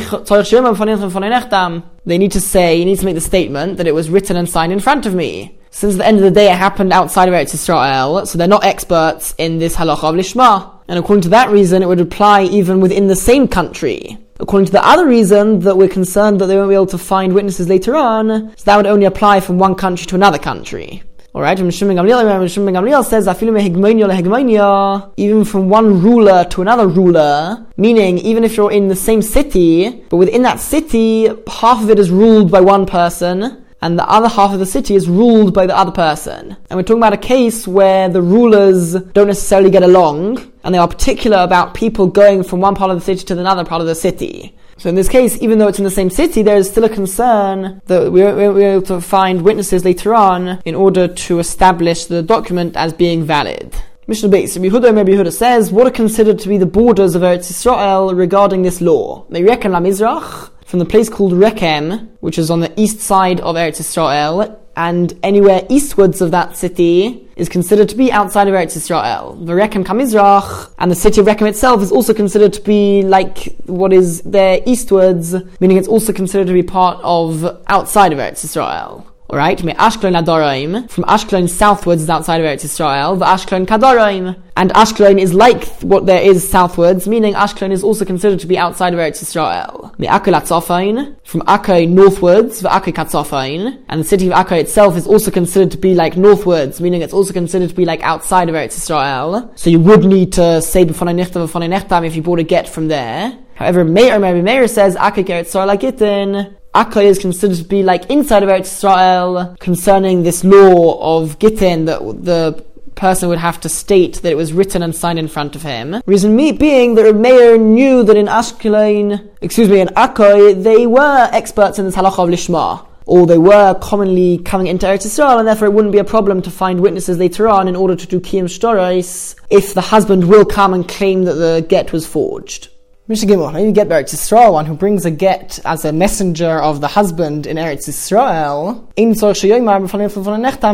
need 2.18 2.32
to 2.32 2.40
say, 2.40 2.76
you 2.76 2.84
need 2.86 2.98
to 2.98 3.04
make 3.04 3.14
the 3.16 3.20
statement 3.20 3.76
that 3.76 3.86
it 3.86 3.94
was 3.94 4.08
written 4.08 4.36
and 4.36 4.48
signed 4.48 4.72
in 4.72 4.80
front 4.80 5.04
of 5.04 5.14
me. 5.14 5.58
Since 5.70 5.96
the 5.96 6.06
end 6.06 6.16
of 6.16 6.22
the 6.22 6.30
day 6.30 6.50
it 6.50 6.56
happened 6.56 6.92
outside 6.92 7.28
of 7.28 7.34
Eretz 7.34 7.52
Israel, 7.52 8.24
so 8.24 8.38
they're 8.38 8.48
not 8.48 8.64
experts 8.64 9.34
in 9.36 9.58
this 9.58 9.76
halacha 9.76 10.04
of 10.04 10.14
lishma. 10.14 10.72
And 10.88 10.98
according 10.98 11.22
to 11.22 11.28
that 11.28 11.50
reason, 11.50 11.82
it 11.82 11.86
would 11.86 12.00
apply 12.00 12.44
even 12.44 12.80
within 12.80 13.08
the 13.08 13.14
same 13.14 13.46
country. 13.46 14.16
According 14.40 14.66
to 14.66 14.72
the 14.72 14.86
other 14.86 15.06
reason 15.06 15.60
that 15.60 15.76
we're 15.76 15.88
concerned 15.88 16.40
that 16.40 16.46
they 16.46 16.56
won't 16.56 16.68
be 16.68 16.74
able 16.74 16.86
to 16.86 16.98
find 16.98 17.34
witnesses 17.34 17.68
later 17.68 17.96
on, 17.96 18.52
so 18.56 18.64
that 18.64 18.76
would 18.76 18.86
only 18.86 19.06
apply 19.06 19.40
from 19.40 19.58
one 19.58 19.74
country 19.74 20.06
to 20.06 20.14
another 20.14 20.38
country. 20.38 21.02
Alright, 21.34 21.58
Gamliel 21.58 23.04
says, 23.04 23.28
I 23.28 23.34
feel 23.34 23.52
me 23.52 23.68
higmon 23.68 24.00
hegemonia 24.10 25.12
even 25.16 25.44
from 25.44 25.68
one 25.68 26.02
ruler 26.02 26.44
to 26.46 26.62
another 26.62 26.88
ruler, 26.88 27.66
meaning 27.76 28.18
even 28.18 28.44
if 28.44 28.56
you're 28.56 28.72
in 28.72 28.88
the 28.88 28.96
same 28.96 29.22
city, 29.22 30.04
but 30.08 30.16
within 30.16 30.42
that 30.42 30.58
city, 30.58 31.28
half 31.46 31.82
of 31.82 31.90
it 31.90 31.98
is 31.98 32.10
ruled 32.10 32.50
by 32.50 32.60
one 32.60 32.86
person, 32.86 33.64
and 33.80 33.98
the 33.98 34.08
other 34.08 34.28
half 34.28 34.52
of 34.52 34.58
the 34.58 34.66
city 34.66 34.94
is 34.94 35.08
ruled 35.08 35.54
by 35.54 35.66
the 35.66 35.76
other 35.76 35.92
person. 35.92 36.56
And 36.68 36.76
we're 36.76 36.82
talking 36.82 37.00
about 37.00 37.12
a 37.12 37.18
case 37.18 37.66
where 37.66 38.08
the 38.08 38.22
rulers 38.22 38.94
don't 38.94 39.28
necessarily 39.28 39.70
get 39.70 39.82
along, 39.82 40.52
and 40.64 40.74
they 40.74 40.78
are 40.78 40.88
particular 40.88 41.38
about 41.38 41.74
people 41.74 42.06
going 42.08 42.42
from 42.42 42.60
one 42.60 42.74
part 42.74 42.90
of 42.90 42.98
the 42.98 43.04
city 43.04 43.24
to 43.26 43.38
another 43.38 43.64
part 43.64 43.80
of 43.80 43.86
the 43.86 43.94
city. 43.94 44.56
So 44.78 44.88
in 44.88 44.94
this 44.94 45.08
case, 45.08 45.36
even 45.42 45.58
though 45.58 45.66
it's 45.66 45.78
in 45.78 45.84
the 45.84 45.90
same 45.90 46.08
city, 46.08 46.42
there 46.42 46.56
is 46.56 46.70
still 46.70 46.84
a 46.84 46.88
concern 46.88 47.82
that 47.86 48.12
we're, 48.12 48.38
able 48.38 48.82
to 48.82 49.00
find 49.00 49.42
witnesses 49.42 49.84
later 49.84 50.14
on 50.14 50.60
in 50.64 50.76
order 50.76 51.08
to 51.08 51.40
establish 51.40 52.04
the 52.04 52.22
document 52.22 52.76
as 52.76 52.92
being 52.92 53.24
valid. 53.24 53.74
Mishnah 54.06 54.28
Beis, 54.28 54.54
Rabbi 54.54 54.68
Yehuda, 54.68 54.94
Rabbi 54.94 55.10
Yehuda 55.10 55.32
says, 55.32 55.72
what 55.72 55.86
are 55.86 55.90
considered 55.90 56.38
to 56.38 56.48
be 56.48 56.58
the 56.58 56.64
borders 56.64 57.14
of 57.14 57.22
Eretz 57.22 57.50
Israel 57.50 58.14
regarding 58.14 58.62
this 58.62 58.80
law? 58.80 59.26
They 59.30 59.42
reckon 59.42 59.72
La 59.72 59.80
Mizrach, 59.80 60.50
from 60.68 60.78
the 60.78 60.84
place 60.84 61.08
called 61.08 61.32
Rekem, 61.32 62.08
which 62.20 62.38
is 62.38 62.50
on 62.50 62.60
the 62.60 62.70
east 62.78 63.00
side 63.00 63.40
of 63.40 63.56
Eretz 63.56 63.80
Israel, 63.80 64.60
and 64.76 65.18
anywhere 65.22 65.66
eastwards 65.70 66.20
of 66.20 66.30
that 66.30 66.58
city 66.58 67.26
is 67.36 67.48
considered 67.48 67.88
to 67.88 67.96
be 67.96 68.12
outside 68.12 68.48
of 68.48 68.54
Eretz 68.54 68.76
Israel. 68.76 69.34
The 69.42 69.54
Rekem 69.54 69.82
Kamizrach, 69.82 70.70
and 70.78 70.90
the 70.90 70.94
city 70.94 71.22
of 71.22 71.26
Rekem 71.26 71.48
itself 71.48 71.80
is 71.80 71.90
also 71.90 72.12
considered 72.12 72.52
to 72.52 72.60
be 72.60 73.02
like 73.02 73.56
what 73.64 73.94
is 73.94 74.20
there 74.22 74.60
eastwards, 74.66 75.34
meaning 75.58 75.78
it's 75.78 75.88
also 75.88 76.12
considered 76.12 76.46
to 76.48 76.52
be 76.52 76.62
part 76.62 77.00
of 77.02 77.62
outside 77.68 78.12
of 78.12 78.18
Eretz 78.18 78.44
Israel. 78.44 79.07
Alright, 79.30 79.62
me 79.62 79.74
Ashkelon 79.74 80.18
Adoraim. 80.18 80.90
From 80.90 81.04
Ashkelon 81.04 81.50
southwards 81.50 82.00
is 82.00 82.08
outside 82.08 82.40
of 82.40 82.46
Eretz 82.46 82.64
Israel. 82.64 83.14
The 83.14 83.26
Ashkelon 83.26 83.66
Kadoraim. 83.66 84.40
And 84.56 84.70
Ashkelon 84.70 85.20
is 85.20 85.34
like 85.34 85.66
what 85.82 86.06
there 86.06 86.22
is 86.22 86.48
southwards, 86.48 87.06
meaning 87.06 87.34
Ashkelon 87.34 87.70
is 87.70 87.82
also 87.82 88.06
considered 88.06 88.40
to 88.40 88.46
be 88.46 88.56
outside 88.56 88.94
of 88.94 88.98
Eretz 88.98 89.20
Israel. 89.20 89.94
Me 89.98 90.06
Akko. 90.06 91.14
From 91.24 91.42
Akko 91.42 91.86
northwards, 91.86 92.60
the 92.60 92.70
Akko 92.70 92.94
Katzofain. 92.94 93.78
And 93.90 94.00
the 94.00 94.04
city 94.04 94.28
of 94.28 94.32
Akko 94.32 94.58
itself 94.58 94.96
is 94.96 95.06
also 95.06 95.30
considered 95.30 95.72
to 95.72 95.78
be 95.78 95.94
like 95.94 96.16
northwards, 96.16 96.80
meaning 96.80 97.02
it's 97.02 97.12
also 97.12 97.34
considered 97.34 97.68
to 97.68 97.74
be 97.74 97.84
like 97.84 98.00
outside 98.00 98.48
of 98.48 98.54
Eretz 98.54 98.78
Israel. 98.78 99.52
So 99.56 99.68
you 99.68 99.80
would 99.80 100.04
need 100.04 100.32
to 100.32 100.62
say 100.62 100.86
B'fonei 100.86 101.14
Nechtam, 101.14 101.46
B'fonei 101.46 101.68
Nechtam 101.68 102.06
if 102.06 102.16
you 102.16 102.22
bought 102.22 102.38
a 102.38 102.44
get 102.44 102.66
from 102.66 102.88
there. 102.88 103.38
However, 103.56 103.84
Meir, 103.84 104.18
Mary 104.20 104.40
Meir 104.40 104.68
says, 104.68 104.96
Akko 104.96 105.22
Eretz 105.22 105.48
Israel 105.48 105.76
Gitin. 105.76 106.57
Akkay 106.74 107.04
is 107.04 107.18
considered 107.18 107.56
to 107.56 107.64
be 107.64 107.82
like 107.82 108.10
inside 108.10 108.42
of 108.42 108.48
Eretz 108.48 108.66
Israel 108.66 109.56
concerning 109.58 110.22
this 110.22 110.44
law 110.44 111.18
of 111.18 111.38
Gittin 111.38 111.86
that 111.86 112.00
the 112.00 112.64
person 112.94 113.28
would 113.28 113.38
have 113.38 113.60
to 113.60 113.68
state 113.68 114.16
that 114.22 114.30
it 114.30 114.36
was 114.36 114.52
written 114.52 114.82
and 114.82 114.94
signed 114.94 115.18
in 115.18 115.28
front 115.28 115.56
of 115.56 115.62
him. 115.62 116.02
Reason 116.04 116.34
me 116.34 116.52
being 116.52 116.94
that 116.96 117.14
Meir 117.14 117.56
knew 117.56 118.02
that 118.02 118.16
in 118.16 118.26
Ashkelon, 118.26 119.30
excuse 119.40 119.68
me, 119.68 119.80
in 119.80 119.88
Akkay, 119.88 120.62
they 120.62 120.86
were 120.86 121.28
experts 121.32 121.78
in 121.78 121.84
this 121.86 121.96
halacha 121.96 122.24
of 122.24 122.28
Lishma. 122.28 122.84
Or 123.06 123.26
they 123.26 123.38
were 123.38 123.74
commonly 123.80 124.36
coming 124.36 124.66
into 124.66 124.84
Eretz 124.84 125.06
Israel, 125.06 125.38
and 125.38 125.48
therefore 125.48 125.68
it 125.68 125.72
wouldn't 125.72 125.92
be 125.92 125.98
a 125.98 126.04
problem 126.04 126.42
to 126.42 126.50
find 126.50 126.80
witnesses 126.80 127.16
later 127.16 127.48
on 127.48 127.66
in 127.66 127.74
order 127.74 127.96
to 127.96 128.06
do 128.06 128.20
Kiyam 128.20 128.44
Shtorais 128.44 129.34
if 129.48 129.72
the 129.72 129.80
husband 129.80 130.28
will 130.28 130.44
come 130.44 130.74
and 130.74 130.86
claim 130.86 131.24
that 131.24 131.34
the 131.34 131.64
get 131.66 131.90
was 131.90 132.06
forged. 132.06 132.68
Mishnah 133.10 133.32
Gimel, 133.32 133.64
you 133.64 133.72
get 133.72 133.88
Eretz 133.88 134.12
Yisrael, 134.12 134.52
one 134.52 134.66
who 134.66 134.74
brings 134.74 135.06
a 135.06 135.10
get 135.10 135.58
as 135.64 135.86
a 135.86 135.94
messenger 135.94 136.60
of 136.60 136.82
the 136.82 136.88
husband 136.88 137.46
in 137.46 137.56
Eretz 137.56 137.88
Yisrael, 137.88 138.84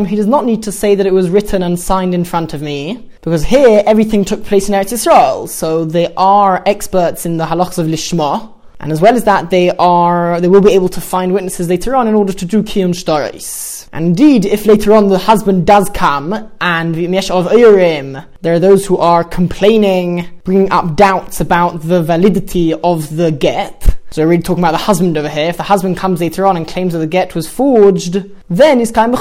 he 0.05 0.15
does 0.17 0.27
not 0.27 0.43
need 0.43 0.61
to 0.63 0.71
say 0.73 0.95
that 0.95 1.05
it 1.05 1.13
was 1.13 1.29
written 1.29 1.63
and 1.63 1.79
signed 1.79 2.13
in 2.13 2.25
front 2.25 2.53
of 2.53 2.61
me, 2.61 3.09
because 3.21 3.45
here 3.45 3.81
everything 3.85 4.25
took 4.25 4.43
place 4.43 4.67
in 4.67 4.75
Eretz 4.75 4.91
Yisrael, 4.91 5.47
so 5.47 5.85
they 5.85 6.13
are 6.15 6.61
experts 6.65 7.25
in 7.25 7.37
the 7.37 7.45
halachas 7.45 7.77
of 7.77 7.87
Lishma, 7.87 8.51
and 8.81 8.91
as 8.91 8.99
well 8.99 9.15
as 9.15 9.23
that, 9.23 9.49
they 9.49 9.69
are 9.77 10.41
they 10.41 10.49
will 10.49 10.59
be 10.59 10.73
able 10.73 10.89
to 10.89 10.99
find 10.99 11.33
witnesses 11.33 11.69
later 11.69 11.95
on 11.95 12.05
in 12.09 12.15
order 12.15 12.33
to 12.33 12.45
do 12.45 12.61
kiyum 12.63 12.89
shtaris. 12.89 13.74
And 13.95 14.07
indeed, 14.07 14.45
if 14.45 14.65
later 14.65 14.91
on 14.91 15.07
the 15.07 15.17
husband 15.17 15.65
does 15.65 15.89
come 15.89 16.51
and 16.59 16.93
of 16.93 17.53
urim, 17.53 18.17
there 18.41 18.53
are 18.53 18.59
those 18.59 18.85
who 18.85 18.97
are 18.97 19.23
complaining, 19.23 20.27
bringing 20.43 20.69
up 20.69 20.97
doubts 20.97 21.39
about 21.39 21.81
the 21.81 22.03
validity 22.03 22.73
of 22.73 23.15
the 23.15 23.31
get. 23.31 23.95
So 24.11 24.23
we're 24.23 24.31
really 24.31 24.43
talking 24.43 24.61
about 24.61 24.73
the 24.73 24.79
husband 24.79 25.17
over 25.17 25.29
here. 25.29 25.47
If 25.47 25.55
the 25.55 25.63
husband 25.63 25.95
comes 25.95 26.19
later 26.19 26.45
on 26.45 26.57
and 26.57 26.67
claims 26.67 26.91
that 26.91 26.99
the 26.99 27.07
get 27.07 27.35
was 27.35 27.49
forged, 27.49 28.17
then 28.49 28.79
he's 28.79 28.91
kind 28.91 29.13
of 29.13 29.17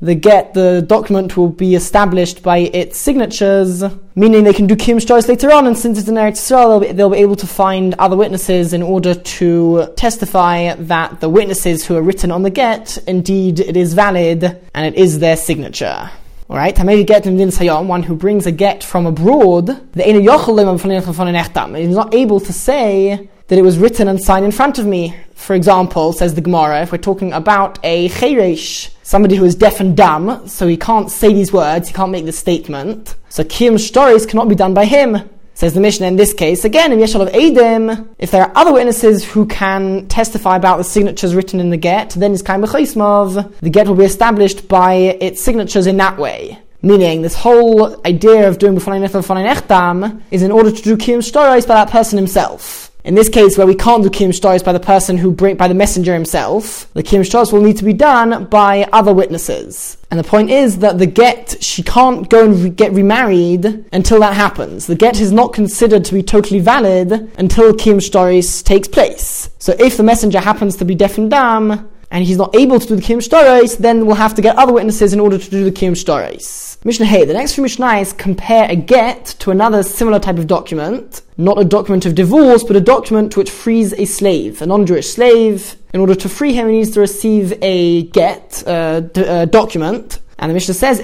the 0.00 0.14
get, 0.14 0.52
the 0.52 0.84
document 0.86 1.36
will 1.36 1.48
be 1.48 1.74
established 1.74 2.42
by 2.42 2.58
its 2.58 2.98
signatures, 2.98 3.82
meaning 4.14 4.44
they 4.44 4.52
can 4.52 4.66
do 4.66 4.76
Kim 4.76 4.98
shtoris 4.98 5.26
later 5.28 5.50
on, 5.50 5.66
and 5.66 5.76
since 5.76 5.98
it's 5.98 6.08
an 6.08 6.16
Eretz 6.16 6.32
Yisrael, 6.32 6.68
they'll 6.68 6.80
be, 6.80 6.92
they'll 6.92 7.10
be 7.10 7.18
able 7.18 7.36
to 7.36 7.46
find 7.46 7.94
other 7.98 8.16
witnesses 8.16 8.72
in 8.74 8.82
order 8.82 9.14
to 9.14 9.92
testify 9.96 10.74
that 10.74 11.20
the 11.20 11.28
witnesses 11.28 11.86
who 11.86 11.96
are 11.96 12.02
written 12.02 12.30
on 12.30 12.42
the 12.42 12.50
get, 12.50 12.98
indeed 13.06 13.58
it 13.58 13.76
is 13.76 13.94
valid, 13.94 14.44
and 14.74 14.86
it 14.86 14.94
is 15.00 15.18
their 15.18 15.36
signature. 15.36 16.10
Alright, 16.48 16.76
Tamei 16.76 17.04
get 17.04 17.26
in 17.26 17.36
Sayom, 17.36 17.86
one 17.86 18.04
who 18.04 18.14
brings 18.14 18.46
a 18.46 18.52
get 18.52 18.84
from 18.84 19.06
abroad, 19.06 19.66
the 19.92 20.08
is 20.08 21.96
not 21.96 22.14
able 22.14 22.38
to 22.38 22.52
say 22.52 23.28
that 23.48 23.58
it 23.58 23.62
was 23.62 23.78
written 23.78 24.08
and 24.08 24.22
signed 24.22 24.44
in 24.44 24.52
front 24.52 24.78
of 24.78 24.86
me. 24.86 25.14
For 25.34 25.54
example, 25.54 26.12
says 26.12 26.34
the 26.34 26.40
Gemara, 26.40 26.82
if 26.82 26.92
we're 26.92 26.98
talking 26.98 27.32
about 27.32 27.78
a 27.82 28.08
cheresh, 28.08 28.90
somebody 29.02 29.36
who 29.36 29.44
is 29.44 29.54
deaf 29.54 29.80
and 29.80 29.96
dumb, 29.96 30.48
so 30.48 30.66
he 30.66 30.76
can't 30.76 31.10
say 31.10 31.32
these 31.32 31.52
words, 31.52 31.88
he 31.88 31.94
can't 31.94 32.10
make 32.10 32.24
this 32.24 32.38
statement. 32.38 33.14
So 33.28 33.44
Kiyum 33.44 33.74
shtoris 33.74 34.28
cannot 34.28 34.48
be 34.48 34.54
done 34.54 34.74
by 34.74 34.84
him. 34.84 35.30
Says 35.54 35.72
the 35.72 35.80
Mishnah 35.80 36.06
in 36.06 36.16
this 36.16 36.34
case, 36.34 36.66
again, 36.66 36.92
in 36.92 36.98
Yeshal 36.98 37.26
of 37.26 37.32
Edim, 37.32 38.08
if 38.18 38.30
there 38.30 38.42
are 38.42 38.52
other 38.54 38.74
witnesses 38.74 39.24
who 39.24 39.46
can 39.46 40.06
testify 40.08 40.56
about 40.56 40.76
the 40.76 40.84
signatures 40.84 41.34
written 41.34 41.60
in 41.60 41.70
the 41.70 41.78
get, 41.78 42.10
then 42.10 42.34
it's 42.34 42.42
Kaim 42.42 42.60
B'chaismov, 42.60 43.58
the 43.60 43.70
get 43.70 43.88
will 43.88 43.94
be 43.94 44.04
established 44.04 44.68
by 44.68 44.92
its 44.94 45.40
signatures 45.40 45.86
in 45.86 45.96
that 45.96 46.18
way. 46.18 46.58
Meaning, 46.82 47.22
this 47.22 47.34
whole 47.34 48.06
idea 48.06 48.46
of 48.48 48.58
doing 48.58 48.76
B'fanei 48.76 49.08
Nechtam 49.08 49.22
B'fanei 49.22 49.50
Nechtam 49.50 50.20
is 50.30 50.42
in 50.42 50.52
order 50.52 50.70
to 50.70 50.82
do 50.82 50.94
Kiyum 50.94 51.18
shtoris 51.20 51.66
by 51.66 51.74
that 51.74 51.90
person 51.90 52.18
himself. 52.18 52.85
In 53.06 53.14
this 53.14 53.28
case, 53.28 53.56
where 53.56 53.68
we 53.68 53.76
can't 53.76 54.02
do 54.02 54.10
Kim 54.10 54.32
Shtoris 54.32 54.64
by 54.64 54.72
the 54.72 54.80
person 54.80 55.16
who 55.16 55.30
bring, 55.30 55.54
by 55.54 55.68
the 55.68 55.74
messenger 55.74 56.12
himself, 56.12 56.92
the 56.94 57.04
Kim 57.04 57.22
Shtoris 57.22 57.52
will 57.52 57.62
need 57.62 57.76
to 57.76 57.84
be 57.84 57.92
done 57.92 58.46
by 58.46 58.88
other 58.92 59.14
witnesses. 59.14 59.96
And 60.10 60.18
the 60.18 60.24
point 60.24 60.50
is 60.50 60.78
that 60.78 60.98
the 60.98 61.06
get, 61.06 61.62
she 61.62 61.84
can't 61.84 62.28
go 62.28 62.44
and 62.46 62.64
re- 62.64 62.68
get 62.68 62.90
remarried 62.92 63.84
until 63.92 64.18
that 64.18 64.34
happens. 64.34 64.88
The 64.88 64.96
get 64.96 65.20
is 65.20 65.30
not 65.30 65.52
considered 65.52 66.04
to 66.06 66.14
be 66.14 66.22
totally 66.24 66.58
valid 66.58 67.30
until 67.38 67.72
Kim 67.74 67.98
Shtoris 67.98 68.64
takes 68.64 68.88
place. 68.88 69.50
So 69.60 69.76
if 69.78 69.96
the 69.96 70.02
messenger 70.02 70.40
happens 70.40 70.74
to 70.78 70.84
be 70.84 70.96
deaf 70.96 71.16
and 71.16 71.30
dumb, 71.30 71.88
and 72.10 72.24
he's 72.24 72.38
not 72.38 72.56
able 72.56 72.80
to 72.80 72.88
do 72.88 72.96
the 72.96 73.02
Kim 73.02 73.20
Shtoris, 73.20 73.78
then 73.78 74.06
we'll 74.06 74.16
have 74.16 74.34
to 74.34 74.42
get 74.42 74.56
other 74.56 74.72
witnesses 74.72 75.12
in 75.12 75.20
order 75.20 75.38
to 75.38 75.50
do 75.50 75.62
the 75.62 75.70
Kim 75.70 75.94
Shtoris. 75.94 76.75
Mishnah 76.86 77.06
Hey, 77.06 77.24
the 77.24 77.32
next 77.32 77.56
few 77.56 77.64
Mishnahs 77.64 78.16
compare 78.16 78.70
a 78.70 78.76
get 78.76 79.24
to 79.40 79.50
another 79.50 79.82
similar 79.82 80.20
type 80.20 80.38
of 80.38 80.46
document, 80.46 81.22
not 81.36 81.58
a 81.58 81.64
document 81.64 82.06
of 82.06 82.14
divorce, 82.14 82.62
but 82.62 82.76
a 82.76 82.80
document 82.80 83.36
which 83.36 83.50
frees 83.50 83.92
a 83.94 84.04
slave, 84.04 84.62
a 84.62 84.66
non-Jewish 84.66 85.08
slave. 85.08 85.74
In 85.92 85.98
order 85.98 86.14
to 86.14 86.28
free 86.28 86.52
him, 86.52 86.68
he 86.68 86.76
needs 86.76 86.92
to 86.92 87.00
receive 87.00 87.58
a 87.60 88.04
get, 88.04 88.62
uh, 88.68 89.00
d- 89.00 89.22
a 89.22 89.46
document, 89.46 90.20
and 90.38 90.48
the 90.48 90.54
Mishnah 90.54 90.74
says, 90.74 91.00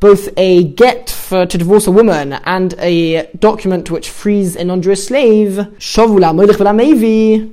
both 0.00 0.28
a 0.36 0.64
get 0.64 1.08
for, 1.08 1.46
to 1.46 1.56
divorce 1.56 1.86
a 1.86 1.90
woman 1.90 2.34
and 2.44 2.74
a 2.80 3.28
document 3.38 3.90
which 3.90 4.10
frees 4.10 4.56
a 4.56 4.64
non-Jewish 4.64 5.04
slave, 5.04 5.56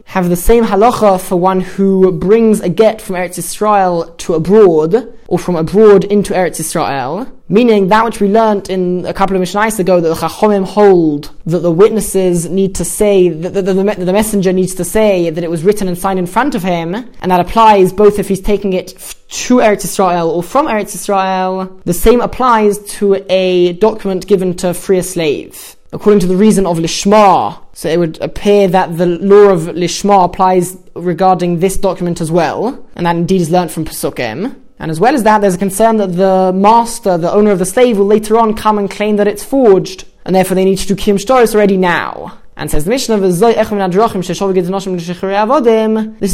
have 0.06 0.30
the 0.30 0.36
same 0.36 0.66
halacha 0.66 1.22
for 1.22 1.36
one 1.38 1.62
who 1.62 2.12
brings 2.12 2.60
a 2.60 2.68
get 2.68 3.02
from 3.02 3.16
Eretz 3.16 3.38
Israel 3.38 4.14
to 4.18 4.34
abroad, 4.34 5.18
or 5.32 5.40
from 5.40 5.56
abroad 5.56 6.04
into 6.04 6.34
Eretz 6.34 6.60
Israel. 6.60 7.26
Meaning 7.48 7.88
that 7.88 8.04
which 8.04 8.20
we 8.20 8.28
learnt 8.28 8.70
in 8.70 9.06
a 9.06 9.14
couple 9.14 9.38
of 9.38 9.42
Mishnahs 9.42 9.80
ago 9.80 10.02
that 10.02 10.10
the 10.10 10.16
Chachomim 10.16 10.66
hold 10.66 11.32
that 11.46 11.60
the 11.60 11.72
witnesses 11.72 12.50
need 12.50 12.76
to 12.76 12.84
say, 12.84 13.30
that 13.30 13.54
the, 13.54 13.62
the, 13.62 13.74
the, 13.74 14.12
messenger 14.12 14.52
needs 14.52 14.76
to 14.76 14.84
say 14.84 15.30
that 15.30 15.42
it 15.42 15.50
was 15.50 15.64
written 15.64 15.88
and 15.88 15.98
signed 15.98 16.20
in 16.20 16.26
front 16.26 16.54
of 16.54 16.64
him, 16.64 16.94
and 16.94 17.32
that 17.32 17.40
applies 17.40 17.94
both 17.94 18.20
if 18.20 18.28
he's 18.28 18.42
taking 18.42 18.74
it 18.74 18.90
to 19.30 19.56
Eretz 19.60 19.86
Israel 19.86 20.30
or 20.30 20.44
from 20.44 20.68
Eretz 20.68 20.96
Israel. 20.96 21.82
The 21.86 21.94
same 21.94 22.20
applies 22.20 22.78
to 23.00 23.26
a 23.30 23.72
document 23.74 24.28
given 24.28 24.54
to 24.58 24.74
free 24.74 24.98
a 24.98 25.04
slave. 25.04 25.78
According 25.94 26.20
to 26.22 26.28
the 26.28 26.38
reason 26.38 26.66
of 26.66 26.78
Lishma, 26.78 27.58
so 27.72 27.88
it 27.88 28.00
would 28.00 28.20
appear 28.22 28.68
that 28.68 28.98
the 28.98 29.06
law 29.06 29.50
of 29.50 29.62
Lishma 29.62 30.26
applies 30.26 30.78
regarding 30.94 31.60
this 31.60 31.78
document 31.78 32.20
as 32.20 32.32
well, 32.32 32.86
and 32.96 33.06
that 33.06 33.16
indeed 33.16 33.40
is 33.40 33.50
learnt 33.50 33.72
from 33.72 33.86
Pesukim. 33.86 34.58
And 34.82 34.90
as 34.90 35.00
well 35.00 35.14
as 35.14 35.22
that, 35.24 35.42
there's 35.42 35.54
a 35.54 35.60
concern 35.60 35.98
that 35.98 36.14
the 36.14 36.52
master, 36.56 37.16
the 37.16 37.32
owner 37.32 37.52
of 37.52 37.60
the 37.60 37.66
slave, 37.66 38.00
will 38.00 38.08
later 38.08 38.36
on 38.40 38.56
come 38.56 38.80
and 38.80 38.90
claim 38.90 39.18
that 39.18 39.28
it's 39.28 39.44
forged, 39.44 40.06
and 40.26 40.36
therefore 40.36 40.56
they 40.56 40.66
need 40.66 40.80
to 40.80 40.88
do 40.88 40.96
Kim 40.96 41.18
Shtoris 41.18 41.54
already 41.54 41.78
now. 41.78 42.40
And 42.58 42.72
says 42.72 42.86
the 42.86 42.90
Mishnah, 42.90 43.20
this 43.20 43.42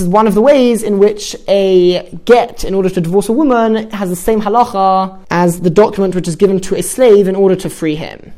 is 0.02 0.08
one 0.08 0.28
of 0.28 0.34
the 0.34 0.42
ways 0.42 0.82
in 0.82 0.98
which 0.98 1.36
a 1.50 2.10
get 2.24 2.64
in 2.64 2.74
order 2.74 2.90
to 2.90 3.02
divorce 3.02 3.28
a 3.28 3.34
woman 3.34 3.92
has 3.92 4.10
the 4.10 4.16
same 4.16 4.42
halacha 4.42 5.26
as 5.30 5.60
the 5.60 5.70
document 5.70 6.16
which 6.16 6.30
is 6.30 6.38
given 6.38 6.62
to 6.62 6.76
a 6.76 6.82
slave 6.82 7.28
in 7.28 7.36
order 7.36 7.56
to 7.58 7.70
free 7.70 7.96
him. 7.96 8.34